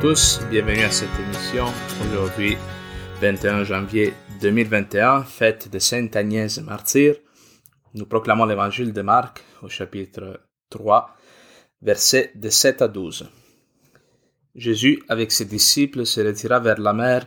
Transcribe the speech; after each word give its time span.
tous, 0.00 0.40
bienvenue 0.50 0.84
à 0.84 0.90
cette 0.90 1.08
émission. 1.18 1.66
Aujourd'hui, 2.06 2.56
21 3.20 3.64
janvier 3.64 4.14
2021, 4.40 5.24
fête 5.24 5.68
de 5.68 5.80
Sainte 5.80 6.14
Agnès 6.14 6.60
Martyr. 6.60 7.16
Nous 7.94 8.06
proclamons 8.06 8.44
l'évangile 8.44 8.92
de 8.92 9.02
Marc 9.02 9.42
au 9.62 9.68
chapitre 9.68 10.40
3, 10.70 11.16
versets 11.82 12.30
de 12.36 12.50
7 12.50 12.82
à 12.82 12.88
12. 12.88 13.28
Jésus, 14.54 15.02
avec 15.08 15.32
ses 15.32 15.44
disciples, 15.44 16.06
se 16.06 16.20
retira 16.20 16.60
vers 16.60 16.80
la 16.80 16.92
mer 16.92 17.26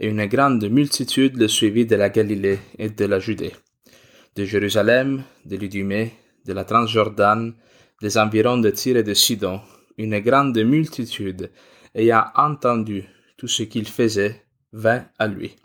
et 0.00 0.08
une 0.08 0.24
grande 0.26 0.64
multitude 0.64 1.36
le 1.36 1.46
suivit 1.46 1.84
de 1.84 1.96
la 1.96 2.08
Galilée 2.08 2.58
et 2.78 2.88
de 2.88 3.04
la 3.04 3.18
Judée, 3.18 3.52
de 4.34 4.46
Jérusalem, 4.46 5.24
de 5.44 5.56
l'Idumée, 5.56 6.14
de 6.46 6.54
la 6.54 6.64
Transjordane, 6.64 7.54
des 8.00 8.16
environs 8.16 8.58
de 8.58 8.70
Tyr 8.70 8.96
et 8.96 9.02
de 9.02 9.12
Sidon, 9.14 9.60
une 9.98 10.18
grande 10.20 10.58
multitude, 10.58 11.50
ayant 11.94 12.24
entendu 12.34 13.04
tout 13.36 13.48
ce 13.48 13.62
qu'il 13.64 13.88
faisait, 13.88 14.42
vint 14.72 15.04
à 15.18 15.26
lui. 15.26 15.56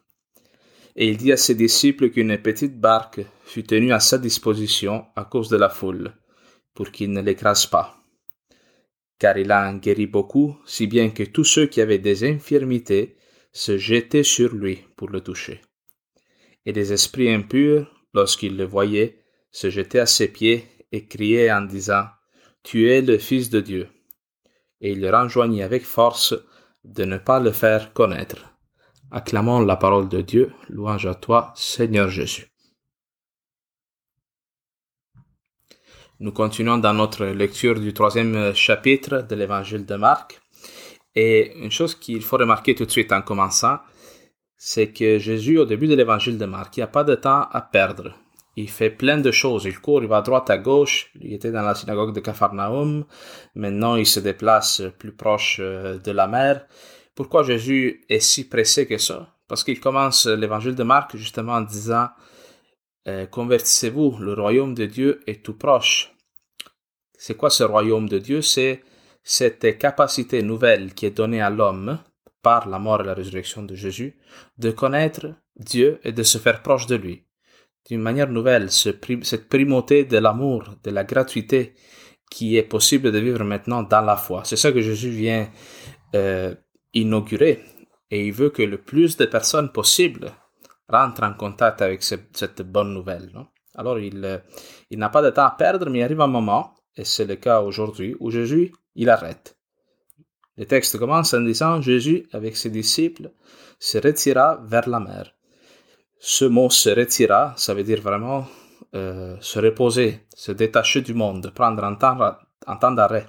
Et 0.95 1.09
il 1.09 1.17
dit 1.17 1.31
à 1.31 1.38
ses 1.38 1.55
disciples 1.55 2.09
qu'une 2.09 2.38
petite 2.40 2.80
barque 2.80 3.22
fut 3.45 3.64
tenue 3.64 3.94
à 3.94 4.00
sa 4.00 4.17
disposition 4.17 5.06
à 5.16 5.25
cause 5.25 5.50
de 5.50 5.58
la 5.58 5.69
foule, 5.69 6.14
pour 6.73 6.92
qu'il 6.92 7.11
ne 7.11 7.22
l'écrase 7.22 7.67
pas. 7.67 8.03
Car 9.19 9.38
il 9.38 9.52
a 9.52 9.73
guéri 9.73 10.08
beaucoup, 10.08 10.58
si 10.66 10.88
bien 10.88 11.09
que 11.09 11.23
tous 11.23 11.44
ceux 11.44 11.67
qui 11.67 11.81
avaient 11.81 12.00
des 12.00 12.23
infirmités 12.23 13.17
se 13.52 13.78
jetaient 13.78 14.23
sur 14.23 14.53
lui 14.53 14.80
pour 14.95 15.09
le 15.09 15.22
toucher. 15.22 15.62
Et 16.66 16.73
des 16.73 16.94
esprits 16.94 17.31
impurs, 17.31 17.91
lorsqu'ils 18.14 18.58
le 18.58 18.66
voyaient, 18.66 19.19
se 19.52 19.69
jetaient 19.69 20.00
à 20.00 20.06
ses 20.06 20.28
pieds 20.28 20.66
et 20.91 21.08
criaient 21.08 21.52
en 21.52 21.62
disant 21.62 22.06
Tu 22.64 22.89
es 22.89 23.02
le 23.02 23.17
Fils 23.17 23.50
de 23.50 23.62
Dieu 23.62 23.88
et 24.81 24.92
il 24.92 25.16
enjoignit 25.16 25.64
avec 25.64 25.86
force 25.86 26.36
de 26.83 27.06
ne 27.06 27.17
pas 27.17 27.39
le 27.39 27.52
faire 27.52 27.94
connaître. 27.94 28.38
Acclamons 29.11 29.61
la 29.61 29.75
parole 29.78 30.09
de 30.09 30.22
Dieu, 30.22 30.53
louange 30.69 31.06
à 31.06 31.16
toi, 31.16 31.53
Seigneur 31.56 32.09
Jésus. 32.09 32.52
Nous 36.19 36.31
continuons 36.31 36.78
dans 36.78 36.94
notre 36.94 37.25
lecture 37.25 37.80
du 37.80 37.94
troisième 37.94 38.53
chapitre 38.56 39.22
de 39.22 39.36
l'évangile 39.36 39.86
de 39.86 39.95
Marc. 39.95 40.42
Et 41.14 41.56
une 41.58 41.72
chose 41.72 41.95
qu'il 41.95 42.22
faut 42.23 42.38
remarquer 42.38 42.75
tout 42.75 42.86
de 42.86 42.91
suite 42.91 43.12
en 43.12 43.22
commençant, 43.22 43.80
c'est 44.58 44.91
que 44.91 45.19
Jésus, 45.19 45.58
au 45.58 45.66
début 45.66 45.88
de 45.88 45.95
l'évangile 45.95 46.38
de 46.38 46.45
Marc, 46.45 46.75
il 46.78 46.80
n'y 46.80 46.86
a 46.86 46.88
pas 46.88 47.03
de 47.03 47.16
temps 47.16 47.47
à 47.52 47.62
perdre. 47.62 48.16
Il 48.58 48.72
fait 48.72 48.89
plein 48.89 49.19
de 49.19 49.31
choses. 49.31 49.66
Il 49.66 49.80
court, 49.80 50.02
il 50.02 50.09
va 50.09 50.17
à 50.17 50.22
droite, 50.23 50.50
à 50.50 50.58
gauche. 50.58 51.11
Il 51.22 51.31
était 51.31 51.52
dans 51.52 51.61
la 51.61 51.75
synagogue 51.75 52.11
de 52.11 52.19
Capharnaüm. 52.19 53.05
Maintenant, 53.53 53.95
il 53.95 54.08
se 54.08 54.19
déplace 54.19 54.81
plus 54.97 55.11
proche 55.11 55.58
euh, 55.59 56.00
de 56.00 56.11
la 56.11 56.27
mer. 56.27 56.66
Pourquoi 57.13 57.44
Jésus 57.44 58.03
est 58.09 58.19
si 58.19 58.50
pressé 58.50 58.88
que 58.88 58.97
ça? 58.97 59.35
Parce 59.47 59.63
qu'il 59.63 59.80
commence 59.80 60.25
l'évangile 60.25 60.73
de 60.73 60.81
Marc 60.81 61.16
justement 61.16 61.53
en 61.53 61.61
disant 61.61 62.09
euh, 63.08 63.28
Convertissez-vous, 63.28 64.17
le 64.19 64.33
royaume 64.33 64.73
de 64.73 64.88
Dieu 64.88 65.22
est 65.28 65.45
tout 65.45 65.55
proche. 65.55 66.16
C'est 67.16 67.38
quoi 67.38 67.51
ce 67.51 67.63
royaume 67.63 68.09
de 68.09 68.17
Dieu? 68.17 68.41
C'est 68.41 68.81
cette 69.23 69.78
capacité 69.78 70.41
nouvelle 70.41 70.96
qui 70.96 71.06
est 71.06 71.12
donnée 71.12 71.41
à 71.41 71.51
l'homme 71.51 72.00
par 72.41 72.67
la 72.67 72.79
mort 72.79 73.01
et 73.01 73.06
la 73.06 73.13
résurrection 73.13 73.62
de 73.62 73.75
Jésus 73.75 74.17
de 74.57 74.72
connaître 74.72 75.28
Dieu 75.57 76.00
et 76.03 76.12
de 76.12 76.23
se 76.23 76.40
faire 76.40 76.63
proche 76.63 76.88
de 76.88 76.96
lui 76.96 77.27
d'une 77.88 78.02
manière 78.02 78.30
nouvelle, 78.30 78.70
cette 78.70 79.48
primauté 79.50 80.03
de 80.03 80.18
l'amour, 80.18 80.75
de 80.84 80.92
la 80.92 81.06
gratuité 81.06 81.74
qui 82.30 82.58
est 82.58 82.64
possible 82.64 83.12
de 83.12 83.20
vivre 83.20 83.44
maintenant 83.46 83.84
dans 83.84 84.02
la 84.02 84.18
foi. 84.18 84.44
C'est 84.44 84.58
ça 84.58 84.72
que 84.74 84.81
Jésus 84.81 85.09
vient 85.09 85.50
euh, 86.16 86.53
inaugurer. 86.94 87.64
Et 88.12 88.28
il 88.28 88.34
veut 88.34 88.50
que 88.50 88.62
le 88.62 88.78
plus 88.78 89.16
de 89.16 89.26
personnes 89.26 89.72
possible 89.72 90.31
rentrent 90.90 91.24
en 91.24 91.34
contact 91.34 91.81
avec 91.81 92.03
cette 92.03 92.62
bonne 92.62 92.94
nouvelle. 92.94 93.31
Alors, 93.76 94.00
il, 94.00 94.24
euh, 94.24 94.38
il 94.90 95.00
n'a 95.00 95.09
pas 95.09 95.22
de 95.22 95.30
temps 95.30 95.46
à 95.46 95.52
perdre, 95.52 95.90
mais 95.90 96.00
il 96.00 96.03
arrive 96.03 96.22
un 96.22 96.28
moment, 96.28 96.74
et 96.96 97.06
c'est 97.06 97.26
le 97.26 97.36
cas 97.36 97.62
aujourd'hui, 97.62 98.16
où 98.20 98.31
Jésus, 98.31 98.74
il 98.96 99.09
arrête. 99.09 99.58
Le 100.58 100.66
texte 100.66 100.97
commence 100.97 101.34
en 101.34 101.42
disant 101.42 101.81
Jésus, 101.81 102.28
avec 102.34 102.58
ses 102.58 102.70
disciples, 102.70 103.31
se 103.80 103.97
retira 104.00 104.62
vers 104.66 104.90
la 104.90 105.00
mer 105.00 105.37
ce 106.19 106.45
mot 106.45 106.69
se 106.69 106.89
retira, 106.89 107.53
ça 107.57 107.73
veut 107.73 107.83
dire 107.83 108.01
vraiment 108.01 108.45
euh, 108.95 109.35
se 109.41 109.59
reposer, 109.59 110.22
se 110.35 110.51
détacher 110.51 111.01
du 111.01 111.13
monde, 111.13 111.51
prendre 111.53 111.83
un 111.83 111.95
temps, 111.95 112.91
d'arrêt. 112.91 113.28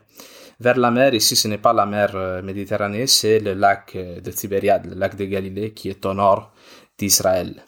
Vers 0.61 0.77
la 0.77 0.91
mer, 0.91 1.15
ici 1.15 1.37
ce 1.37 1.49
n'est 1.49 1.59
pas 1.59 1.73
la 1.73 1.87
mer 1.87 2.13
euh, 2.15 2.43
Méditerranée, 2.43 3.07
c'est 3.07 3.39
le 3.39 3.55
lac 3.55 3.93
euh, 3.95 4.21
de 4.21 4.31
Tibériade, 4.31 4.87
le 4.87 4.95
lac 4.95 5.17
de 5.17 5.25
Galilée 5.25 5.73
qui 5.73 5.89
est 5.89 6.05
au 6.07 6.15
nord 6.15 6.53
d'Israël. 6.97 7.63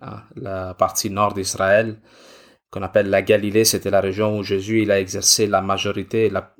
Ah, 0.00 0.24
la 0.36 0.74
partie 0.74 1.08
nord 1.08 1.32
d'Israël, 1.32 1.96
qu'on 2.74 2.82
appelle 2.82 3.08
la 3.08 3.22
Galilée, 3.22 3.64
c'était 3.64 3.90
la 3.90 4.00
région 4.00 4.36
où 4.36 4.42
Jésus 4.42 4.82
il 4.82 4.90
a 4.90 4.98
exercé 4.98 5.46
la 5.46 5.62
majorité, 5.62 6.28
la, 6.28 6.56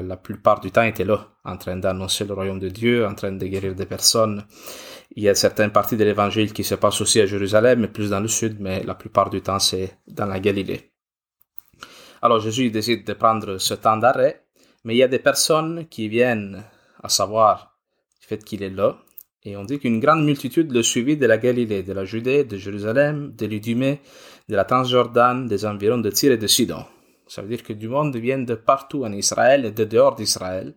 la 0.00 0.16
plupart 0.16 0.60
du 0.60 0.70
temps 0.70 0.82
était 0.82 1.04
là, 1.04 1.28
en 1.44 1.58
train 1.58 1.76
d'annoncer 1.76 2.24
le 2.24 2.32
royaume 2.32 2.58
de 2.58 2.70
Dieu, 2.70 3.06
en 3.06 3.14
train 3.14 3.32
de 3.32 3.46
guérir 3.46 3.74
des 3.74 3.84
personnes. 3.84 4.46
Il 5.14 5.22
y 5.22 5.28
a 5.28 5.34
certaines 5.34 5.70
parties 5.70 5.98
de 5.98 6.04
l'évangile 6.04 6.54
qui 6.54 6.64
se 6.64 6.74
passent 6.74 7.02
aussi 7.02 7.20
à 7.20 7.26
Jérusalem, 7.26 7.80
mais 7.80 7.88
plus 7.88 8.08
dans 8.08 8.20
le 8.20 8.28
sud, 8.28 8.56
mais 8.60 8.82
la 8.82 8.94
plupart 8.94 9.28
du 9.28 9.42
temps 9.42 9.58
c'est 9.58 9.98
dans 10.06 10.24
la 10.24 10.40
Galilée. 10.40 10.90
Alors 12.22 12.40
Jésus 12.40 12.70
décide 12.70 13.06
de 13.06 13.12
prendre 13.12 13.58
ce 13.58 13.74
temps 13.74 13.98
d'arrêt, 13.98 14.46
mais 14.84 14.94
il 14.94 14.98
y 14.98 15.02
a 15.02 15.08
des 15.08 15.18
personnes 15.18 15.86
qui 15.88 16.08
viennent 16.08 16.64
à 17.02 17.10
savoir 17.10 17.78
du 18.22 18.26
fait 18.26 18.42
qu'il 18.42 18.62
est 18.62 18.70
là, 18.70 18.96
et 19.48 19.56
on 19.56 19.64
dit 19.64 19.78
qu'une 19.78 19.98
grande 19.98 20.24
multitude 20.24 20.72
le 20.72 20.82
suivit 20.82 21.16
de 21.16 21.26
la 21.26 21.38
Galilée, 21.38 21.82
de 21.82 21.94
la 21.94 22.04
Judée, 22.04 22.44
de 22.44 22.56
Jérusalem, 22.58 23.32
de 23.36 23.46
l'Idumée, 23.46 24.00
de 24.48 24.56
la 24.56 24.64
Transjordane, 24.64 25.46
des 25.46 25.64
environs 25.64 25.98
de 25.98 26.10
Tyr 26.10 26.32
et 26.32 26.36
de 26.36 26.46
Sidon. 26.46 26.84
Ça 27.26 27.40
veut 27.40 27.48
dire 27.48 27.62
que 27.62 27.72
du 27.72 27.88
monde 27.88 28.14
vient 28.16 28.38
de 28.38 28.54
partout 28.54 29.04
en 29.04 29.12
Israël 29.12 29.64
et 29.64 29.70
de 29.70 29.84
dehors 29.84 30.14
d'Israël 30.14 30.74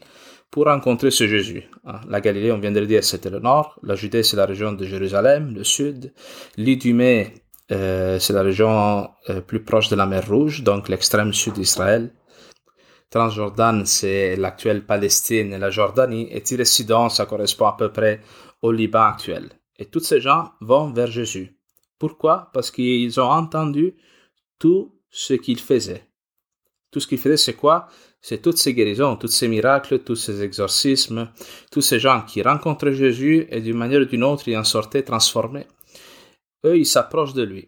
pour 0.49 0.65
rencontrer 0.65 1.11
ce 1.11 1.27
Jésus. 1.27 1.63
Ah, 1.85 2.01
la 2.09 2.21
Galilée, 2.21 2.51
on 2.51 2.59
vient 2.59 2.71
de 2.71 2.79
le 2.79 2.87
dire, 2.87 3.03
c'était 3.03 3.29
le 3.29 3.39
nord. 3.39 3.77
La 3.83 3.95
Judée, 3.95 4.23
c'est 4.23 4.37
la 4.37 4.45
région 4.45 4.71
de 4.71 4.85
Jérusalem, 4.85 5.53
le 5.53 5.63
sud. 5.63 6.13
L'Idumée, 6.55 7.33
euh, 7.71 8.19
c'est 8.19 8.33
la 8.33 8.41
région 8.41 9.09
euh, 9.29 9.41
plus 9.41 9.63
proche 9.63 9.89
de 9.89 9.95
la 9.97 10.05
mer 10.05 10.27
Rouge, 10.27 10.63
donc 10.63 10.87
l'extrême 10.87 11.33
sud 11.33 11.53
d'Israël. 11.53 12.11
Transjordan, 13.11 13.85
c'est 13.85 14.37
l'actuelle 14.37 14.85
Palestine 14.85 15.53
et 15.53 15.59
la 15.59 15.69
Jordanie. 15.69 16.29
Et 16.31 16.41
Tyr 16.41 16.65
Sidon, 16.65 17.09
ça 17.09 17.25
correspond 17.25 17.65
à 17.65 17.75
peu 17.77 17.91
près 17.91 18.21
au 18.61 18.71
Liban 18.71 19.03
actuel. 19.03 19.49
Et 19.77 19.85
tous 19.85 19.99
ces 19.99 20.21
gens 20.21 20.53
vont 20.61 20.91
vers 20.91 21.11
Jésus. 21.11 21.57
Pourquoi? 21.99 22.49
Parce 22.53 22.71
qu'ils 22.71 23.19
ont 23.19 23.29
entendu 23.29 23.95
tout 24.59 24.95
ce 25.09 25.33
qu'il 25.33 25.59
faisait. 25.59 26.07
Tout 26.89 27.01
ce 27.01 27.07
qu'il 27.07 27.17
faisait, 27.17 27.37
c'est 27.37 27.53
quoi? 27.53 27.87
C'est 28.21 28.41
toutes 28.41 28.57
ces 28.57 28.73
guérisons, 28.73 29.17
tous 29.17 29.27
ces 29.27 29.49
miracles, 29.49 29.99
tous 29.99 30.15
ces 30.15 30.41
exorcismes, 30.41 31.29
tous 31.69 31.81
ces 31.81 31.99
gens 31.99 32.21
qui 32.21 32.41
rencontraient 32.41 32.93
Jésus 32.93 33.45
et 33.49 33.59
d'une 33.59 33.77
manière 33.77 34.01
ou 34.01 34.05
d'une 34.05 34.23
autre, 34.23 34.47
ils 34.47 34.57
en 34.57 34.63
sortaient 34.63 35.03
transformés. 35.03 35.67
Eux, 36.65 36.77
ils 36.77 36.85
s'approchent 36.85 37.33
de 37.33 37.43
lui. 37.43 37.67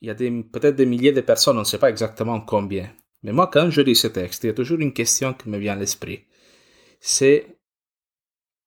Il 0.00 0.08
y 0.08 0.10
a 0.10 0.14
peut-être 0.14 0.76
des 0.76 0.86
milliers 0.86 1.12
de 1.12 1.20
personnes, 1.20 1.56
on 1.56 1.60
ne 1.60 1.64
sait 1.64 1.78
pas 1.78 1.90
exactement 1.90 2.40
combien. 2.40 2.90
Mais 3.22 3.32
moi, 3.32 3.48
quand 3.48 3.70
je 3.70 3.82
lis 3.82 3.96
ce 3.96 4.06
texte, 4.06 4.44
il 4.44 4.48
y 4.48 4.50
a 4.50 4.54
toujours 4.54 4.80
une 4.80 4.92
question 4.92 5.34
qui 5.34 5.48
me 5.48 5.58
vient 5.58 5.74
à 5.74 5.76
l'esprit. 5.76 6.24
C'est 7.00 7.58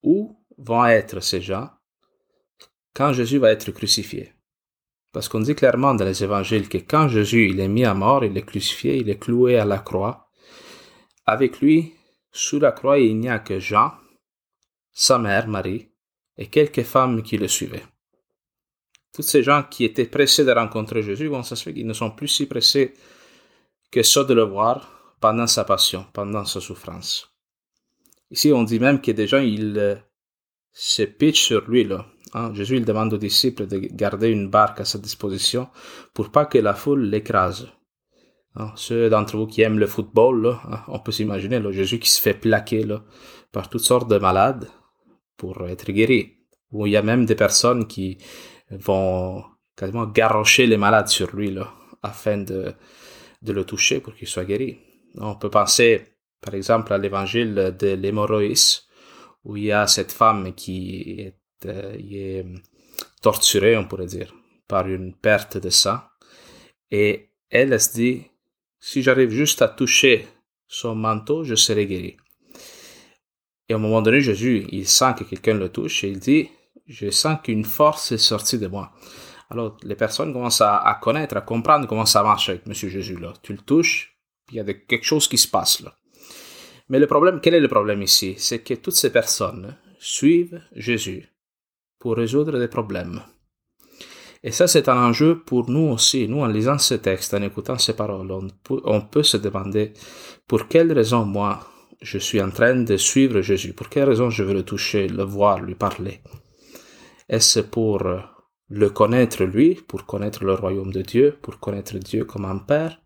où 0.04 0.38
vont 0.58 0.86
être 0.86 1.20
ces 1.22 1.42
gens 1.42 1.70
quand 2.94 3.14
Jésus 3.14 3.40
va 3.40 3.52
être 3.52 3.72
crucifié? 3.72 4.34
Parce 5.12 5.30
qu'on 5.30 5.40
dit 5.40 5.56
clairement 5.56 5.94
dans 5.94 6.06
les 6.06 6.24
évangiles 6.24 6.70
que 6.70 6.78
quand 6.78 7.08
Jésus 7.08 7.50
il 7.50 7.60
est 7.60 7.68
mis 7.68 7.86
à 7.86 7.94
mort, 7.94 8.26
il 8.26 8.38
est 8.38 8.46
crucifié, 8.46 8.98
il 8.98 9.10
est 9.10 9.20
cloué 9.20 9.58
à 9.58 9.66
la 9.66 9.80
croix, 9.80 10.30
avec 11.26 11.62
lui, 11.62 11.94
sous 12.32 12.60
la 12.60 12.72
croix, 12.72 13.00
il 13.00 13.20
n'y 13.20 13.30
a 13.30 13.40
que 13.40 13.60
Jean, 13.60 13.94
sa 14.92 15.20
mère 15.20 15.48
Marie, 15.48 15.90
et 16.38 16.48
quelques 16.48 16.84
femmes 16.84 17.22
qui 17.22 17.38
le 17.38 17.48
suivaient. 17.48 17.86
Tous 19.14 19.22
ces 19.22 19.44
gens 19.44 19.64
qui 19.64 19.86
étaient 19.86 20.08
pressés 20.08 20.44
de 20.44 20.52
rencontrer 20.52 21.04
Jésus, 21.04 21.28
vont 21.28 21.44
ça 21.44 21.56
se 21.56 21.70
qu'ils 21.70 21.86
ne 21.86 21.94
sont 21.94 22.10
plus 22.10 22.28
si 22.28 22.48
pressés 22.48 22.96
que 23.94 24.02
ça 24.02 24.24
de 24.24 24.34
le 24.34 24.42
voir 24.42 25.16
pendant 25.20 25.46
sa 25.46 25.64
passion, 25.64 26.08
pendant 26.14 26.46
sa 26.46 26.60
souffrance. 26.60 27.30
Ici, 28.32 28.52
on 28.52 28.64
dit 28.64 28.80
même 28.80 29.00
que 29.00 29.12
des 29.12 29.28
gens, 29.28 29.38
ils 29.38 29.78
euh, 29.78 29.96
se 30.72 31.04
pitchent 31.04 31.46
sur 31.46 31.70
lui, 31.70 31.84
là. 31.84 32.08
Hein, 32.34 32.52
Jésus 32.56 32.78
il 32.78 32.86
demande 32.86 33.14
aux 33.14 33.20
disciples 33.20 33.68
de 33.68 33.78
garder 33.78 34.30
une 34.30 34.50
barque 34.50 34.82
à 34.82 34.86
sa 34.86 34.98
disposition 34.98 35.70
pour 36.16 36.32
pas 36.32 36.48
que 36.48 36.58
la 36.58 36.74
foule 36.74 37.04
l'écrase. 37.04 37.68
Hein, 38.56 38.72
ceux 38.76 39.12
d'entre 39.12 39.38
vous 39.38 39.46
qui 39.46 39.62
aiment 39.62 39.78
le 39.78 39.86
football, 39.86 40.58
hein, 40.68 40.82
on 40.88 40.98
peut 40.98 41.12
s'imaginer 41.12 41.62
Jésus 41.72 42.00
qui 42.00 42.10
se 42.10 42.20
fait 42.20 42.34
plaquer 42.34 42.84
par 43.52 43.70
toutes 43.70 43.88
sortes 43.92 44.10
de 44.10 44.18
malades 44.18 44.68
pour 45.38 45.68
être 45.68 45.92
guéri. 45.92 46.40
Ou 46.72 46.88
il 46.88 46.94
y 46.94 46.98
a 46.98 47.04
même 47.04 47.28
des 47.28 47.36
personnes 47.36 47.86
qui 47.86 48.18
vont 48.72 49.44
quasiment 49.78 50.08
garrocher 50.08 50.66
les 50.66 50.78
malades 50.78 51.10
sur 51.10 51.36
lui 51.36 51.56
afin 52.02 52.40
de, 52.40 52.74
de 53.44 53.54
le 53.54 53.66
toucher 53.66 54.00
pour 54.00 54.16
qu'il 54.16 54.28
soit 54.28 54.46
guéri. 54.46 54.80
On 55.18 55.36
peut 55.36 55.50
penser 55.50 56.04
par 56.42 56.56
exemple 56.56 56.92
à 56.94 56.98
l'évangile 56.98 57.76
de 57.80 57.94
l'hémorroïs 57.94 58.88
où 59.44 59.58
il 59.58 59.66
y 59.66 59.72
a 59.72 59.88
cette 59.88 60.12
femme 60.12 60.54
qui 60.54 61.20
est, 61.20 61.36
euh, 61.66 61.96
est 62.12 62.46
torturée, 63.22 63.78
on 63.78 63.88
pourrait 63.88 64.06
dire, 64.06 64.34
par 64.68 64.88
une 64.88 65.14
perte 65.14 65.58
de 65.58 65.70
sang. 65.70 66.00
Et 66.92 67.30
elle, 67.50 67.74
elle 67.74 67.80
se 67.80 67.94
dit, 67.94 68.24
si 68.80 69.02
j'arrive 69.02 69.30
juste 69.30 69.62
à 69.62 69.68
toucher 69.68 70.28
son 70.68 70.96
manteau, 70.96 71.44
je 71.44 71.56
serai 71.56 71.86
guéri. 71.86 72.18
Et 73.70 73.74
un 73.74 73.78
moment 73.78 74.02
donné, 74.02 74.22
Jésus, 74.22 74.66
il 74.72 74.88
sent 74.88 75.14
que 75.18 75.24
quelqu'un 75.24 75.54
le 75.54 75.70
touche 75.70 76.04
et 76.04 76.10
il 76.10 76.20
dit, 76.20 76.50
je 76.88 77.10
sens 77.10 77.38
qu'une 77.44 77.64
force 77.64 78.12
est 78.12 78.18
sortie 78.18 78.60
de 78.60 78.68
moi. 78.68 78.92
Alors, 79.54 79.78
les 79.84 79.96
personnes 79.96 80.34
commencent 80.34 80.62
à, 80.62 81.00
connaître, 81.00 81.38
à 81.38 81.42
comprendre 81.42 81.88
comment 81.88 82.08
ça 82.08 82.24
marche 82.24 82.50
avec 82.50 82.66
Monsieur 82.66 82.90
Jésus, 82.90 83.18
là. 83.18 83.34
Tu 83.44 83.54
le 83.54 83.60
touches, 83.60 84.18
il 84.50 84.56
y 84.58 84.60
a 84.60 84.64
quelque 84.64 85.06
chose 85.06 85.28
qui 85.28 85.38
se 85.38 85.48
passe, 85.48 85.82
là. 85.82 85.94
Mais 86.90 87.00
le 87.00 87.08
problème, 87.08 87.40
quel 87.40 87.54
est 87.54 87.60
le 87.60 87.68
problème 87.68 88.02
ici? 88.02 88.34
C'est 88.38 88.60
que 88.60 88.74
toutes 88.74 88.96
ces 88.96 89.12
personnes 89.12 89.78
suivent 90.00 90.60
Jésus 90.76 91.30
pour 92.00 92.16
résoudre 92.18 92.58
des 92.60 92.68
problèmes. 92.68 93.22
Et 94.44 94.52
ça, 94.52 94.68
c'est 94.68 94.90
un 94.90 94.98
enjeu 94.98 95.40
pour 95.40 95.70
nous 95.70 95.88
aussi. 95.92 96.28
Nous, 96.28 96.42
en 96.42 96.48
lisant 96.48 96.80
ce 96.80 96.96
texte, 96.96 97.34
en 97.34 97.42
écoutant 97.44 97.78
ces 97.78 97.96
paroles, 97.96 98.30
on 98.32 98.48
peut, 98.64 98.82
on 98.84 99.02
peut 99.02 99.24
se 99.24 99.38
demander 99.38 99.94
pour 100.48 100.68
quelle 100.68 100.92
raison 100.92 101.26
moi, 101.26 101.70
je 102.02 102.18
suis 102.18 102.42
en 102.42 102.50
train 102.50 102.76
de 102.76 102.98
suivre 102.98 103.40
Jésus? 103.42 103.74
Pour 103.74 103.88
quelle 103.88 104.10
raison 104.10 104.30
je 104.30 104.44
veux 104.44 104.54
le 104.54 104.64
toucher, 104.64 105.08
le 105.08 105.24
voir, 105.24 105.62
lui 105.62 105.76
parler? 105.76 106.22
Est-ce 107.30 107.62
pour 107.62 108.04
le 108.76 108.90
connaître 108.90 109.44
lui, 109.44 109.76
pour 109.76 110.08
connaître 110.08 110.44
le 110.44 110.56
royaume 110.56 110.92
de 110.92 111.04
Dieu, 111.04 111.38
pour 111.44 111.60
connaître 111.60 111.96
Dieu 112.00 112.26
comme 112.26 112.46
un 112.46 112.58
père, 112.58 113.00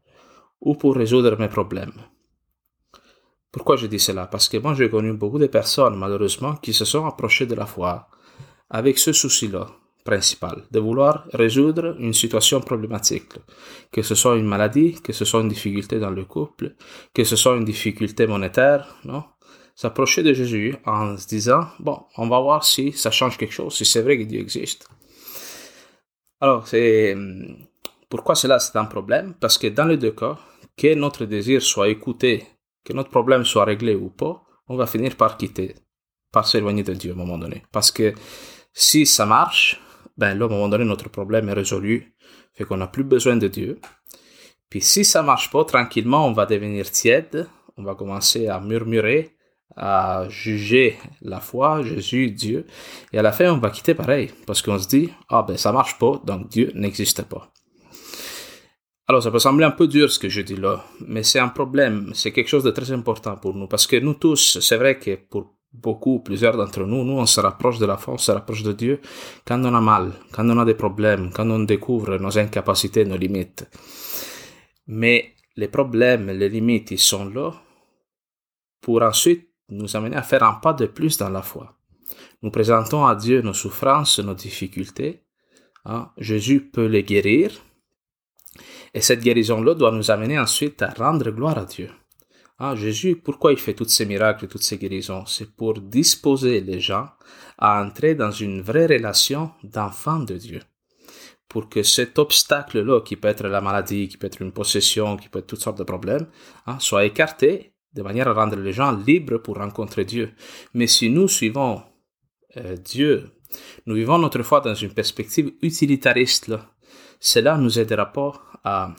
ou 0.61 0.75
pour 0.75 0.95
résoudre 0.95 1.37
mes 1.37 1.49
problèmes? 1.49 1.99
Pourquoi 3.51 3.75
je 3.75 3.87
dis 3.87 3.99
cela? 3.99 4.27
Parce 4.27 4.47
que 4.47 4.57
moi, 4.57 4.73
j'ai 4.75 4.89
connu 4.89 5.11
beaucoup 5.11 5.39
de 5.39 5.47
personnes, 5.47 5.97
malheureusement, 5.97 6.55
qui 6.55 6.73
se 6.73 6.85
sont 6.85 7.05
approchées 7.05 7.45
de 7.45 7.55
la 7.55 7.65
foi 7.65 8.07
avec 8.69 8.97
ce 8.97 9.11
souci-là 9.11 9.67
principal, 10.05 10.63
de 10.71 10.79
vouloir 10.79 11.27
résoudre 11.33 11.97
une 11.99 12.13
situation 12.13 12.61
problématique, 12.61 13.33
que 13.91 14.01
ce 14.01 14.15
soit 14.15 14.37
une 14.37 14.45
maladie, 14.45 15.01
que 15.01 15.11
ce 15.11 15.25
soit 15.25 15.41
une 15.41 15.49
difficulté 15.49 15.99
dans 15.99 16.11
le 16.11 16.23
couple, 16.23 16.75
que 17.13 17.25
ce 17.25 17.35
soit 17.35 17.57
une 17.57 17.65
difficulté 17.65 18.25
monétaire, 18.25 18.95
non? 19.03 19.23
S'approcher 19.75 20.23
de 20.23 20.33
Jésus 20.33 20.75
en 20.85 21.17
se 21.17 21.27
disant, 21.27 21.65
bon, 21.79 21.99
on 22.15 22.29
va 22.29 22.39
voir 22.39 22.63
si 22.63 22.93
ça 22.93 23.11
change 23.11 23.37
quelque 23.37 23.53
chose, 23.53 23.75
si 23.75 23.85
c'est 23.85 24.01
vrai 24.01 24.17
que 24.17 24.23
Dieu 24.23 24.39
existe. 24.39 24.87
Alors, 26.39 26.67
c'est 26.67 27.15
pourquoi 28.09 28.35
cela 28.35 28.59
c'est 28.59 28.77
un 28.77 28.85
problème? 28.85 29.33
Parce 29.39 29.57
que 29.57 29.67
dans 29.67 29.85
les 29.85 29.97
deux 29.97 30.11
cas, 30.11 30.37
que 30.77 30.93
notre 30.93 31.25
désir 31.25 31.61
soit 31.61 31.89
écouté, 31.89 32.45
que 32.85 32.93
notre 32.93 33.09
problème 33.09 33.43
soit 33.43 33.65
réglé 33.65 33.95
ou 33.95 34.09
pas, 34.09 34.43
on 34.67 34.75
va 34.75 34.85
finir 34.85 35.15
par 35.15 35.37
quitter, 35.37 35.75
par 36.31 36.47
s'éloigner 36.47 36.83
de 36.83 36.93
Dieu 36.93 37.11
à 37.11 37.13
un 37.13 37.17
moment 37.17 37.37
donné. 37.37 37.63
Parce 37.71 37.91
que 37.91 38.13
si 38.73 39.05
ça 39.05 39.25
marche, 39.25 39.81
ben 40.17 40.37
là, 40.37 40.45
à 40.45 40.47
un 40.47 40.51
moment 40.51 40.69
donné, 40.69 40.85
notre 40.85 41.09
problème 41.09 41.49
est 41.49 41.53
résolu, 41.53 42.15
fait 42.53 42.65
qu'on 42.65 42.77
n'a 42.77 42.87
plus 42.87 43.03
besoin 43.03 43.35
de 43.37 43.47
Dieu. 43.47 43.79
Puis 44.69 44.81
si 44.81 45.05
ça 45.05 45.23
marche 45.23 45.49
pas, 45.49 45.65
tranquillement, 45.65 46.27
on 46.27 46.33
va 46.33 46.45
devenir 46.45 46.91
tiède, 46.91 47.47
on 47.77 47.83
va 47.83 47.95
commencer 47.95 48.47
à 48.47 48.59
murmurer, 48.59 49.36
à 49.75 50.25
juger 50.29 50.97
la 51.21 51.39
foi, 51.39 51.83
Jésus, 51.83 52.31
Dieu, 52.31 52.65
et 53.13 53.19
à 53.19 53.21
la 53.21 53.31
fin, 53.31 53.51
on 53.51 53.57
va 53.57 53.69
quitter 53.69 53.93
pareil, 53.93 54.31
parce 54.45 54.61
qu'on 54.61 54.79
se 54.79 54.87
dit, 54.87 55.09
ah 55.29 55.43
ben 55.47 55.57
ça 55.57 55.71
marche 55.71 55.97
pas, 55.99 56.21
donc 56.25 56.49
Dieu 56.49 56.71
n'existe 56.75 57.23
pas. 57.23 57.51
Alors, 59.09 59.23
ça 59.23 59.31
peut 59.31 59.39
sembler 59.39 59.65
un 59.65 59.71
peu 59.71 59.87
dur 59.87 60.11
ce 60.11 60.19
que 60.19 60.29
je 60.29 60.41
dis 60.41 60.57
là, 60.57 60.83
mais 61.05 61.23
c'est 61.23 61.39
un 61.39 61.47
problème, 61.47 62.11
c'est 62.13 62.31
quelque 62.31 62.49
chose 62.49 62.63
de 62.63 62.71
très 62.71 62.91
important 62.91 63.37
pour 63.37 63.53
nous, 63.53 63.67
parce 63.67 63.87
que 63.87 63.97
nous 63.97 64.15
tous, 64.15 64.59
c'est 64.59 64.77
vrai 64.77 64.99
que 64.99 65.15
pour 65.15 65.57
beaucoup, 65.71 66.19
plusieurs 66.19 66.57
d'entre 66.57 66.83
nous, 66.83 67.03
nous, 67.03 67.17
on 67.17 67.25
se 67.25 67.39
rapproche 67.39 67.77
de 67.77 67.85
la 67.85 67.97
foi, 67.97 68.15
on 68.15 68.17
se 68.17 68.31
rapproche 68.31 68.63
de 68.63 68.73
Dieu 68.73 68.99
quand 69.45 69.63
on 69.63 69.73
a 69.73 69.81
mal, 69.81 70.13
quand 70.31 70.49
on 70.49 70.57
a 70.57 70.65
des 70.65 70.73
problèmes, 70.73 71.31
quand 71.31 71.49
on 71.49 71.59
découvre 71.59 72.17
nos 72.17 72.37
incapacités, 72.37 73.05
nos 73.05 73.17
limites. 73.17 73.65
Mais 74.87 75.33
les 75.55 75.67
problèmes, 75.67 76.29
les 76.31 76.49
limites, 76.49 76.91
ils 76.91 76.99
sont 76.99 77.25
là 77.25 77.51
pour 78.81 79.01
ensuite 79.01 79.46
nous 79.69 79.95
amener 79.95 80.15
à 80.15 80.23
faire 80.23 80.43
un 80.43 80.53
pas 80.53 80.73
de 80.73 80.85
plus 80.85 81.17
dans 81.17 81.29
la 81.29 81.41
foi. 81.41 81.77
Nous 82.41 82.51
présentons 82.51 83.05
à 83.05 83.15
Dieu 83.15 83.41
nos 83.41 83.53
souffrances, 83.53 84.19
nos 84.19 84.33
difficultés. 84.33 85.23
Hein. 85.85 86.11
Jésus 86.17 86.69
peut 86.69 86.85
les 86.85 87.03
guérir. 87.03 87.51
Et 88.93 89.01
cette 89.01 89.21
guérison-là 89.21 89.75
doit 89.75 89.91
nous 89.91 90.11
amener 90.11 90.39
ensuite 90.39 90.81
à 90.81 90.89
rendre 90.89 91.29
gloire 91.31 91.57
à 91.57 91.65
Dieu. 91.65 91.89
Ah, 92.59 92.75
Jésus, 92.75 93.15
pourquoi 93.15 93.51
il 93.51 93.59
fait 93.59 93.75
tous 93.75 93.87
ces 93.87 94.05
miracles, 94.05 94.47
toutes 94.47 94.63
ces 94.63 94.77
guérisons? 94.77 95.25
C'est 95.27 95.55
pour 95.55 95.79
disposer 95.79 96.61
les 96.61 96.79
gens 96.79 97.09
à 97.59 97.83
entrer 97.83 98.15
dans 98.15 98.31
une 98.31 98.61
vraie 98.61 98.87
relation 98.87 99.51
d'enfant 99.63 100.19
de 100.19 100.35
Dieu. 100.37 100.61
Pour 101.47 101.69
que 101.69 101.83
cet 101.83 102.17
obstacle-là, 102.17 103.01
qui 103.01 103.15
peut 103.15 103.27
être 103.27 103.47
la 103.47 103.61
maladie, 103.61 104.07
qui 104.07 104.17
peut 104.17 104.27
être 104.27 104.41
une 104.41 104.51
possession, 104.51 105.17
qui 105.17 105.29
peut 105.29 105.39
être 105.39 105.47
toutes 105.47 105.61
sortes 105.61 105.77
de 105.77 105.83
problèmes, 105.83 106.27
hein, 106.65 106.79
soit 106.79 107.05
écarté 107.05 107.73
de 107.93 108.01
manière 108.01 108.27
à 108.27 108.33
rendre 108.33 108.57
les 108.57 108.73
gens 108.73 108.91
libres 108.91 109.37
pour 109.37 109.57
rencontrer 109.57 110.05
Dieu. 110.05 110.31
Mais 110.73 110.87
si 110.87 111.09
nous 111.09 111.27
suivons 111.27 111.81
euh, 112.57 112.75
Dieu, 112.77 113.31
nous 113.85 113.95
vivons 113.95 114.17
notre 114.17 114.43
foi 114.43 114.61
dans 114.61 114.75
une 114.75 114.93
perspective 114.93 115.53
utilitariste, 115.61 116.47
là, 116.47 116.71
cela 117.19 117.57
nous 117.57 117.79
aidera 117.79 118.05
pas 118.05 118.33
à 118.63 118.93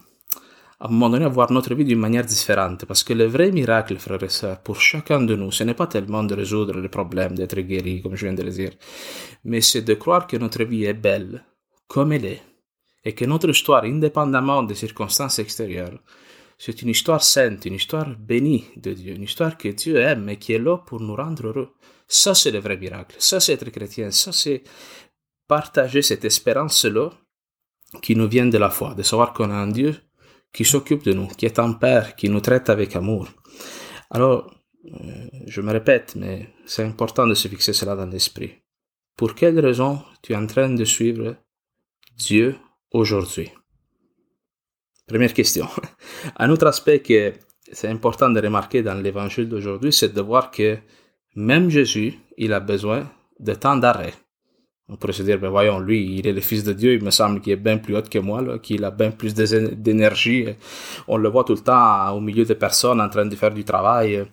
à 0.81 0.87
un 0.87 1.12
à 1.23 1.29
voir 1.29 1.50
notre 1.50 1.75
vie 1.75 1.85
d'une 1.85 1.99
manière 1.99 2.25
différente. 2.25 2.85
Parce 2.85 3.02
que 3.02 3.12
le 3.12 3.25
vrai 3.25 3.50
miracle, 3.50 3.99
frères 3.99 4.23
et 4.23 4.29
sœurs, 4.29 4.61
pour 4.61 4.81
chacun 4.81 5.20
de 5.20 5.35
nous, 5.35 5.50
ce 5.50 5.64
n'est 5.64 5.75
pas 5.75 5.88
tellement 5.88 6.23
de 6.23 6.35
résoudre 6.35 6.79
les 6.79 6.88
problèmes, 6.88 7.35
d'être 7.35 7.61
guéri, 7.61 8.00
comme 8.00 8.14
je 8.14 8.26
viens 8.26 8.35
de 8.35 8.43
le 8.43 8.50
dire, 8.50 8.73
mais 9.44 9.61
c'est 9.61 9.82
de 9.82 9.94
croire 9.94 10.26
que 10.26 10.37
notre 10.37 10.62
vie 10.64 10.85
est 10.85 10.94
belle, 10.94 11.44
comme 11.88 12.12
elle 12.12 12.26
est, 12.26 12.42
et 13.04 13.12
que 13.12 13.25
notre 13.25 13.50
histoire, 13.50 13.85
indépendamment 13.85 14.62
des 14.62 14.76
circonstances 14.76 15.40
extérieures, 15.40 15.99
c'est 16.59 16.83
une 16.83 16.88
histoire 16.88 17.23
sainte, 17.23 17.65
une 17.67 17.75
histoire 17.75 18.09
bénie 18.19 18.65
de 18.77 18.93
Dieu, 18.93 19.15
une 19.15 19.23
histoire 19.23 19.57
que 19.57 19.69
Dieu 19.69 19.97
aime 19.97 20.29
et 20.29 20.38
qui 20.38 20.53
est 20.53 20.59
là 20.59 20.77
pour 20.79 21.00
nous 21.00 21.15
rendre 21.15 21.47
heureux. 21.47 21.71
Ça, 22.09 22.35
c'est 22.35 22.50
le 22.50 22.59
vrai 22.59 22.77
miracle. 22.77 23.15
Ça, 23.21 23.38
c'est 23.38 23.53
être 23.53 23.71
chrétien. 23.71 24.11
Ça, 24.11 24.33
c'est 24.33 24.65
partager 25.47 26.03
cette 26.03 26.25
espérance-là 26.25 27.11
qui 28.03 28.17
nous 28.17 28.29
vient 28.29 28.47
de 28.47 28.59
la 28.59 28.71
foi, 28.71 28.95
de 28.95 29.03
savoir 29.03 29.33
qu'on 29.33 29.50
a 29.50 29.55
un 29.55 29.69
Dieu 29.69 29.95
qui 30.53 30.65
s'occupe 30.65 31.05
de 31.05 31.12
nous, 31.12 31.29
qui 31.29 31.47
est 31.47 31.59
un 31.61 31.75
père, 31.75 32.17
qui 32.17 32.29
nous 32.29 32.41
traite 32.41 32.69
avec 32.71 32.97
amour. 32.97 33.29
Alors, 34.11 34.53
euh, 34.87 35.29
je 35.47 35.61
me 35.61 35.73
répète, 35.73 36.17
mais 36.17 36.49
c'est 36.67 36.83
important 36.83 37.27
de 37.27 37.35
se 37.35 37.47
fixer 37.47 37.73
cela 37.73 37.95
dans 37.95 38.07
l'esprit. 38.07 38.55
Pour 39.17 39.35
quelle 39.35 39.61
raison 39.61 40.03
tu 40.23 40.33
es 40.33 40.37
en 40.37 40.47
train 40.47 40.71
de 40.71 40.85
suivre 40.85 41.37
Dieu 42.17 42.57
aujourd'hui? 42.93 43.50
Première 45.09 45.33
question. 45.33 45.67
Un 46.37 46.50
autre 46.50 46.67
aspect 46.67 47.00
que 47.00 47.33
c'est 47.73 47.88
important 47.88 48.29
de 48.29 48.41
remarquer 48.41 48.83
dans 48.83 48.95
l'évangile 48.95 49.49
d'aujourd'hui, 49.49 49.93
c'est 49.93 50.15
de 50.15 50.21
voir 50.21 50.50
que 50.50 50.77
même 51.35 51.71
Jésus, 51.71 52.15
il 52.37 52.53
a 52.53 52.61
besoin 52.61 53.09
de 53.41 53.55
temps 53.55 53.77
d'arrêt. 53.77 54.12
On 54.91 54.97
pourrait 54.97 55.15
se 55.15 55.23
dire, 55.23 55.38
ben 55.38 55.49
voyons, 55.49 55.81
lui, 55.81 56.19
il 56.19 56.27
est 56.27 56.33
le 56.33 56.41
Fils 56.41 56.62
de 56.65 56.73
Dieu, 56.73 56.95
il 56.95 57.03
me 57.03 57.11
semble 57.11 57.41
qu'il 57.41 57.53
est 57.53 57.57
bien 57.57 57.79
plus 57.79 57.97
haut 57.97 58.03
que 58.03 58.19
moi, 58.19 58.59
qu'il 58.59 58.85
a 58.85 58.91
bien 58.91 59.11
plus 59.11 59.35
d'énergie. 59.35 60.47
On 61.07 61.17
le 61.17 61.29
voit 61.29 61.45
tout 61.45 61.55
le 61.55 61.61
temps 61.61 62.11
au 62.15 62.21
milieu 62.21 62.45
de 62.45 62.55
personnes 62.55 63.00
en 63.00 63.09
train 63.09 63.27
de 63.27 63.37
faire 63.37 63.53
du 63.53 63.65
travail. 63.65 64.25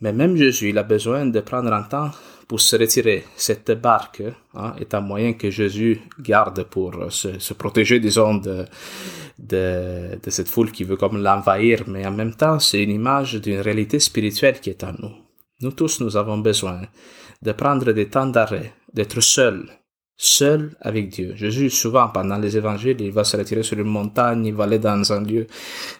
Mais 0.00 0.12
même 0.12 0.36
Jésus, 0.36 0.70
il 0.70 0.78
a 0.78 0.82
besoin 0.82 1.26
de 1.26 1.40
prendre 1.40 1.72
un 1.72 1.82
temps 1.82 2.10
pour 2.48 2.60
se 2.60 2.76
retirer. 2.76 3.24
Cette 3.36 3.70
barque 3.72 4.22
hein, 4.54 4.74
est 4.78 4.94
un 4.94 5.00
moyen 5.00 5.32
que 5.32 5.50
Jésus 5.50 6.00
garde 6.20 6.64
pour 6.64 6.94
se, 7.10 7.54
protéger, 7.54 8.00
disons, 8.00 8.34
de, 8.34 8.64
de, 9.38 10.18
cette 10.28 10.48
foule 10.48 10.70
qui 10.72 10.84
veut 10.84 10.96
comme 10.96 11.22
l'envahir. 11.22 11.84
Mais 11.86 12.06
en 12.06 12.12
même 12.12 12.34
temps, 12.34 12.58
c'est 12.58 12.82
une 12.82 12.90
image 12.90 13.34
d'une 13.34 13.60
réalité 13.60 13.98
spirituelle 13.98 14.60
qui 14.60 14.70
est 14.70 14.84
en 14.84 14.92
nous. 14.98 15.12
Nous 15.60 15.72
tous, 15.72 16.00
nous 16.00 16.16
avons 16.16 16.38
besoin 16.38 16.82
de 17.42 17.52
prendre 17.52 17.92
des 17.92 18.08
temps 18.08 18.26
d'arrêt, 18.26 18.72
d'être 18.92 19.20
seul, 19.20 19.68
seul 20.16 20.76
avec 20.80 21.08
Dieu. 21.10 21.34
Jésus, 21.36 21.70
souvent, 21.70 22.08
pendant 22.08 22.38
les 22.38 22.56
évangiles, 22.56 23.00
il 23.00 23.12
va 23.12 23.24
se 23.24 23.36
retirer 23.36 23.62
sur 23.62 23.78
une 23.78 23.88
montagne, 23.88 24.46
il 24.46 24.54
va 24.54 24.64
aller 24.64 24.78
dans 24.78 25.12
un 25.12 25.22
lieu 25.22 25.46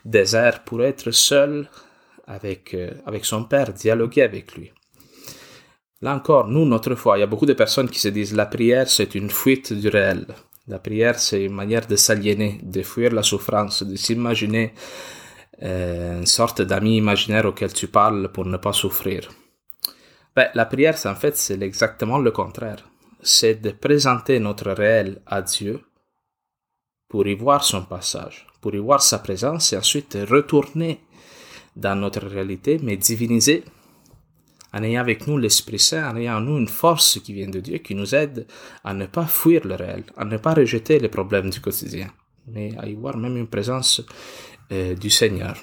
désert 0.05 0.65
pour 0.65 0.83
être 0.83 1.11
seul 1.11 1.69
avec, 2.27 2.75
euh, 2.75 2.91
avec 3.07 3.25
son 3.25 3.45
Père, 3.45 3.73
dialoguer 3.73 4.23
avec 4.23 4.55
lui. 4.55 4.73
Là 6.05 6.15
encore, 6.15 6.49
nous, 6.49 6.67
notre 6.67 6.95
foi, 6.97 7.17
il 7.17 7.21
y 7.21 7.23
a 7.23 7.27
beaucoup 7.27 7.47
de 7.47 7.55
personnes 7.55 7.89
qui 7.89 7.99
se 7.99 8.09
disent 8.09 8.35
la 8.35 8.45
prière, 8.45 8.91
c'est 8.91 9.15
une 9.15 9.31
fuite 9.31 9.73
du 9.73 9.89
réel. 9.89 10.27
La 10.69 10.79
prière, 10.79 11.19
c'est 11.19 11.43
une 11.45 11.55
manière 11.55 11.87
de 11.87 11.97
s'aliéner, 11.97 12.61
de 12.63 12.83
fuir 12.83 13.11
la 13.15 13.23
souffrance, 13.23 13.83
de 13.83 13.97
s'imaginer 13.97 14.75
euh, 15.63 16.19
une 16.19 16.27
sorte 16.27 16.61
d'ami 16.61 16.99
imaginaire 16.99 17.47
auquel 17.47 17.73
tu 17.73 17.87
parles 17.89 18.31
pour 18.31 18.45
ne 18.45 18.59
pas 18.59 18.75
souffrir. 18.75 19.31
Ben, 20.37 20.49
la 20.53 20.67
prière, 20.67 20.99
en 21.07 21.15
fait, 21.15 21.39
c'est 21.39 21.63
exactement 21.63 22.19
le 22.19 22.33
contraire. 22.33 22.85
C'est 23.23 23.55
de 23.55 23.71
présenter 23.71 24.39
notre 24.41 24.73
réel 24.73 25.23
à 25.25 25.41
Dieu 25.41 25.81
pour 27.09 27.27
y 27.27 27.35
voir 27.35 27.65
son 27.65 27.83
passage, 27.83 28.47
pour 28.61 28.75
y 28.75 28.79
voir 28.79 29.03
sa 29.03 29.21
présence 29.21 29.73
et 29.73 29.79
ensuite 29.79 30.19
retourner 30.29 31.01
dans 31.77 31.99
notre 31.99 32.27
réalité, 32.27 32.79
mais 32.83 32.99
divinisée, 32.99 33.65
en 34.75 34.83
ayant 34.83 35.01
avec 35.01 35.27
nous 35.29 35.39
l'Esprit 35.39 35.79
Saint, 35.79 36.11
en 36.11 36.17
ayant 36.17 36.39
en 36.39 36.41
nous 36.41 36.59
une 36.59 36.69
force 36.69 37.21
qui 37.21 37.33
vient 37.33 37.49
de 37.49 37.61
Dieu, 37.61 37.79
qui 37.79 37.95
nous 37.95 38.15
aide 38.15 38.47
à 38.83 38.93
ne 38.93 39.07
pas 39.07 39.25
fuir 39.25 39.65
le 39.65 39.77
réel, 39.77 40.03
à 40.17 40.25
ne 40.25 40.37
pas 40.37 40.53
rejeter 40.53 40.99
les 40.99 41.09
problèmes 41.09 41.49
du 41.49 41.61
quotidien, 41.61 42.11
mais 42.49 42.73
à 42.79 42.87
y 42.87 42.95
voir 42.95 43.17
même 43.17 43.37
une 43.37 43.47
présence 43.47 44.03
euh, 44.73 44.97
du 44.97 45.11
Seigneur. 45.11 45.57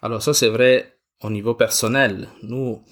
Alors 0.00 0.22
ça 0.22 0.32
c'est 0.32 0.48
vrai 0.48 0.98
au 1.22 1.30
niveau 1.30 1.54
personnel. 1.54 2.28
Nous, 2.42 2.82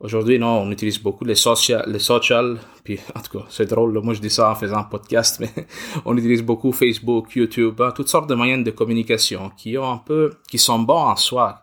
Aujourd'hui, 0.00 0.38
non, 0.40 0.60
on 0.62 0.70
utilise 0.72 0.98
beaucoup 0.98 1.24
les 1.24 1.36
social, 1.36 2.58
puis 2.82 2.98
en 3.14 3.20
tout 3.20 3.38
cas, 3.38 3.44
c'est 3.48 3.66
drôle, 3.66 3.98
moi 4.00 4.12
je 4.12 4.20
dis 4.20 4.28
ça 4.28 4.50
en 4.50 4.54
faisant 4.56 4.78
un 4.78 4.84
podcast, 4.84 5.38
mais 5.40 5.50
on 6.04 6.16
utilise 6.16 6.42
beaucoup 6.42 6.72
Facebook, 6.72 7.34
YouTube, 7.36 7.80
hein, 7.80 7.92
toutes 7.94 8.08
sortes 8.08 8.28
de 8.28 8.34
moyens 8.34 8.64
de 8.64 8.72
communication 8.72 9.50
qui 9.56 9.78
ont 9.78 9.90
un 9.90 9.98
peu, 9.98 10.30
qui 10.48 10.58
sont 10.58 10.80
bons 10.80 11.04
en 11.04 11.16
soi, 11.16 11.62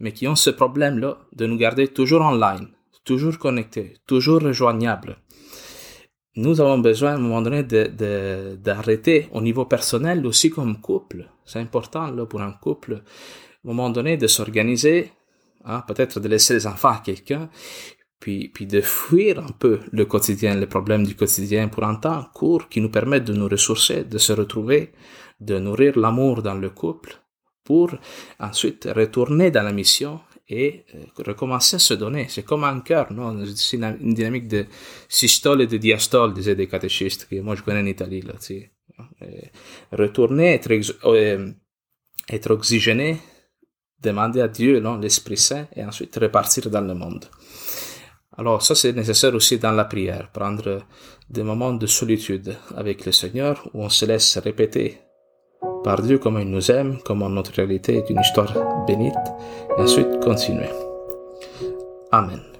mais 0.00 0.12
qui 0.12 0.26
ont 0.26 0.36
ce 0.36 0.50
problème-là 0.50 1.18
de 1.34 1.46
nous 1.46 1.58
garder 1.58 1.88
toujours 1.88 2.22
online, 2.22 2.68
toujours 3.04 3.38
connectés, 3.38 3.94
toujours 4.06 4.40
rejoignables. 4.40 5.18
Nous 6.34 6.60
avons 6.60 6.78
besoin 6.78 7.12
à 7.12 7.14
un 7.14 7.18
moment 7.18 7.42
donné 7.42 7.62
de, 7.62 8.56
d'arrêter 8.56 9.28
au 9.32 9.40
niveau 9.42 9.66
personnel 9.66 10.26
aussi 10.26 10.50
comme 10.50 10.80
couple. 10.80 11.28
C'est 11.44 11.60
important 11.60 12.14
pour 12.26 12.40
un 12.40 12.52
couple, 12.52 12.94
à 12.94 12.96
un 12.96 13.02
moment 13.64 13.90
donné 13.90 14.16
de 14.16 14.26
s'organiser 14.26 15.12
Hein, 15.66 15.82
peut-être 15.86 16.20
de 16.20 16.28
laisser 16.28 16.54
les 16.54 16.66
enfants 16.66 16.90
à 16.90 17.02
quelqu'un, 17.04 17.50
puis, 18.20 18.50
de 18.60 18.80
fuir 18.80 19.38
un 19.38 19.52
peu 19.58 19.80
le 19.92 20.04
quotidien, 20.04 20.54
les 20.54 20.66
problèmes 20.66 21.04
du 21.04 21.14
quotidien 21.14 21.68
pour 21.68 21.84
un 21.84 21.96
temps 21.96 22.24
court 22.34 22.68
qui 22.68 22.80
nous 22.80 22.88
permet 22.88 23.20
de 23.20 23.32
nous 23.32 23.48
ressourcer, 23.48 24.04
de 24.04 24.18
se 24.18 24.32
retrouver, 24.32 24.92
de 25.40 25.58
nourrir 25.58 25.98
l'amour 25.98 26.42
dans 26.42 26.54
le 26.54 26.70
couple, 26.70 27.20
pour 27.62 27.90
ensuite 28.40 28.88
retourner 28.94 29.50
dans 29.50 29.62
la 29.62 29.72
mission 29.72 30.20
et 30.48 30.84
euh, 30.94 31.02
recommencer 31.24 31.76
à 31.76 31.78
se 31.80 31.94
donner. 31.94 32.26
C'est 32.28 32.44
comme 32.44 32.64
un 32.64 32.80
cœur, 32.80 33.12
non? 33.12 33.44
C'est 33.54 33.76
une, 33.76 34.14
dynamique 34.14 34.48
de 34.48 34.66
systole 35.08 35.62
et 35.62 35.66
de 35.66 35.76
diastole, 35.76 36.32
disaient 36.32 36.54
des 36.54 36.68
catéchistes, 36.68 37.26
que 37.28 37.40
moi 37.40 37.56
je 37.56 37.62
connais 37.62 37.80
en 37.80 37.86
Italie, 37.86 38.22
sais. 38.38 38.70
Retourner, 39.92 40.54
être, 40.54 40.70
euh, 41.04 41.50
être 42.30 42.50
oxygéné, 42.50 43.18
demander 44.06 44.40
à 44.40 44.48
Dieu 44.48 44.82
l'Esprit 45.00 45.36
Saint 45.36 45.66
et 45.74 45.84
ensuite 45.84 46.16
repartir 46.16 46.70
dans 46.70 46.80
le 46.80 46.94
monde. 46.94 47.24
Alors 48.38 48.62
ça 48.62 48.74
c'est 48.74 48.92
nécessaire 48.92 49.34
aussi 49.34 49.58
dans 49.58 49.72
la 49.72 49.84
prière, 49.84 50.30
prendre 50.32 50.82
des 51.30 51.42
moments 51.42 51.72
de 51.72 51.86
solitude 51.86 52.54
avec 52.76 53.06
le 53.06 53.12
Seigneur 53.12 53.68
où 53.72 53.82
on 53.82 53.88
se 53.88 54.04
laisse 54.04 54.38
répéter 54.38 54.98
par 55.82 56.02
Dieu 56.02 56.18
comment 56.18 56.40
il 56.40 56.50
nous 56.50 56.70
aime, 56.70 56.98
comment 57.04 57.30
notre 57.30 57.54
réalité 57.54 57.96
est 57.96 58.10
une 58.10 58.20
histoire 58.20 58.52
bénite 58.86 59.14
et 59.78 59.80
ensuite 59.80 60.20
continuer. 60.20 60.70
Amen. 62.12 62.55